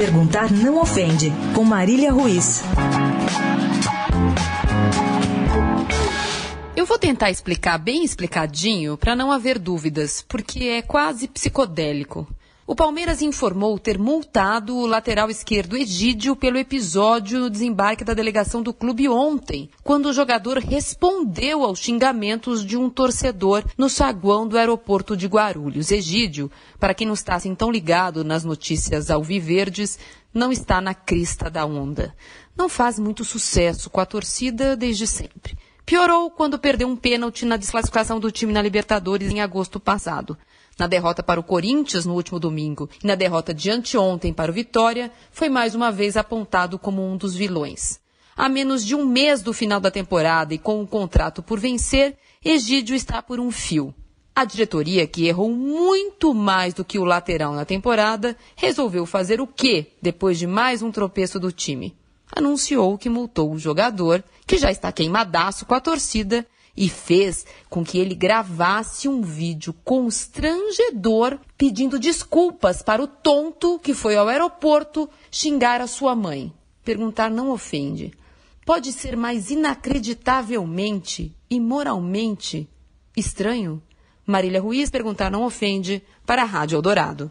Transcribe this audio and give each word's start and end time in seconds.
Perguntar 0.00 0.50
não 0.50 0.80
ofende, 0.80 1.30
com 1.54 1.62
Marília 1.62 2.10
Ruiz. 2.10 2.62
Eu 6.74 6.86
vou 6.86 6.98
tentar 6.98 7.30
explicar 7.30 7.76
bem 7.76 8.02
explicadinho 8.02 8.96
para 8.96 9.14
não 9.14 9.30
haver 9.30 9.58
dúvidas, 9.58 10.24
porque 10.26 10.64
é 10.64 10.80
quase 10.80 11.28
psicodélico. 11.28 12.26
O 12.70 12.74
Palmeiras 12.76 13.20
informou 13.20 13.76
ter 13.80 13.98
multado 13.98 14.76
o 14.76 14.86
lateral 14.86 15.28
esquerdo 15.28 15.76
Egídio 15.76 16.36
pelo 16.36 16.56
episódio 16.56 17.40
no 17.40 17.50
desembarque 17.50 18.04
da 18.04 18.14
delegação 18.14 18.62
do 18.62 18.72
clube 18.72 19.08
ontem, 19.08 19.68
quando 19.82 20.06
o 20.06 20.12
jogador 20.12 20.58
respondeu 20.58 21.64
aos 21.64 21.80
xingamentos 21.80 22.64
de 22.64 22.76
um 22.76 22.88
torcedor 22.88 23.64
no 23.76 23.88
saguão 23.88 24.46
do 24.46 24.56
aeroporto 24.56 25.16
de 25.16 25.26
Guarulhos. 25.26 25.90
Egídio, 25.90 26.48
para 26.78 26.94
quem 26.94 27.08
não 27.08 27.14
está 27.14 27.34
assim 27.34 27.56
tão 27.56 27.72
ligado 27.72 28.22
nas 28.22 28.44
notícias 28.44 29.10
alviverdes, 29.10 29.98
não 30.32 30.52
está 30.52 30.80
na 30.80 30.94
crista 30.94 31.50
da 31.50 31.66
onda. 31.66 32.14
Não 32.56 32.68
faz 32.68 33.00
muito 33.00 33.24
sucesso 33.24 33.90
com 33.90 34.00
a 34.00 34.06
torcida 34.06 34.76
desde 34.76 35.08
sempre. 35.08 35.58
Piorou 35.90 36.30
quando 36.30 36.56
perdeu 36.56 36.86
um 36.86 36.94
pênalti 36.94 37.44
na 37.44 37.56
desclassificação 37.56 38.20
do 38.20 38.30
time 38.30 38.52
na 38.52 38.62
Libertadores 38.62 39.28
em 39.28 39.40
agosto 39.40 39.80
passado. 39.80 40.38
Na 40.78 40.86
derrota 40.86 41.20
para 41.20 41.40
o 41.40 41.42
Corinthians 41.42 42.06
no 42.06 42.14
último 42.14 42.38
domingo 42.38 42.88
e 43.02 43.06
na 43.08 43.16
derrota 43.16 43.52
de 43.52 43.72
anteontem 43.72 44.32
para 44.32 44.52
o 44.52 44.54
Vitória, 44.54 45.10
foi 45.32 45.48
mais 45.48 45.74
uma 45.74 45.90
vez 45.90 46.16
apontado 46.16 46.78
como 46.78 47.04
um 47.04 47.16
dos 47.16 47.34
vilões. 47.34 47.98
A 48.36 48.48
menos 48.48 48.86
de 48.86 48.94
um 48.94 49.04
mês 49.04 49.42
do 49.42 49.52
final 49.52 49.80
da 49.80 49.90
temporada 49.90 50.54
e 50.54 50.58
com 50.58 50.80
um 50.80 50.86
contrato 50.86 51.42
por 51.42 51.58
vencer, 51.58 52.16
Egídio 52.44 52.94
está 52.94 53.20
por 53.20 53.40
um 53.40 53.50
fio. 53.50 53.92
A 54.32 54.44
diretoria, 54.44 55.08
que 55.08 55.26
errou 55.26 55.50
muito 55.50 56.32
mais 56.32 56.72
do 56.72 56.84
que 56.84 57.00
o 57.00 57.04
lateral 57.04 57.52
na 57.52 57.64
temporada, 57.64 58.36
resolveu 58.54 59.04
fazer 59.06 59.40
o 59.40 59.46
quê 59.46 59.88
depois 60.00 60.38
de 60.38 60.46
mais 60.46 60.82
um 60.82 60.92
tropeço 60.92 61.40
do 61.40 61.50
time? 61.50 61.98
Anunciou 62.34 62.96
que 62.96 63.08
multou 63.08 63.52
o 63.52 63.58
jogador, 63.58 64.22
que 64.46 64.58
já 64.58 64.70
está 64.70 64.92
queimadaço 64.92 65.66
com 65.66 65.74
a 65.74 65.80
torcida 65.80 66.46
e 66.76 66.88
fez 66.88 67.44
com 67.68 67.84
que 67.84 67.98
ele 67.98 68.14
gravasse 68.14 69.08
um 69.08 69.20
vídeo 69.22 69.74
constrangedor 69.84 71.38
pedindo 71.58 71.98
desculpas 71.98 72.82
para 72.82 73.02
o 73.02 73.06
tonto 73.06 73.78
que 73.80 73.92
foi 73.92 74.16
ao 74.16 74.28
aeroporto 74.28 75.08
xingar 75.30 75.80
a 75.80 75.86
sua 75.86 76.14
mãe. 76.14 76.52
Perguntar 76.84 77.30
não 77.30 77.50
ofende. 77.50 78.12
Pode 78.64 78.92
ser 78.92 79.16
mais 79.16 79.50
inacreditavelmente 79.50 81.36
e 81.50 81.58
moralmente 81.58 82.68
estranho? 83.16 83.82
Marília 84.24 84.60
Ruiz 84.60 84.88
perguntar 84.88 85.30
não 85.30 85.42
ofende 85.42 86.02
para 86.24 86.42
a 86.42 86.46
Rádio 86.46 86.76
Eldorado. 86.76 87.30